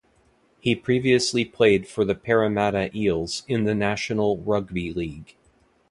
He 0.59 0.73
previously 0.75 1.45
played 1.45 1.87
for 1.87 2.03
the 2.03 2.15
Parramatta 2.15 2.89
Eels 2.97 3.43
in 3.47 3.65
the 3.65 3.75
National 3.75 4.35
Rugby 4.39 4.91
League. 4.91 5.35